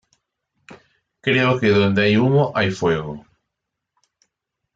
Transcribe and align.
Creo 1.21 1.59
que 1.59 1.69
donde 1.69 2.01
hay 2.01 2.17
humo 2.17 2.51
hay 2.55 2.71
fuego". 2.71 3.23